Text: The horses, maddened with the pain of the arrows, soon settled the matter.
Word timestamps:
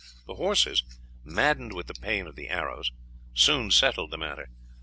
The 0.25 0.33
horses, 0.33 0.83
maddened 1.23 1.73
with 1.73 1.85
the 1.85 1.93
pain 1.93 2.25
of 2.25 2.35
the 2.35 2.49
arrows, 2.49 2.91
soon 3.35 3.69
settled 3.69 4.09
the 4.09 4.17
matter. 4.17 4.49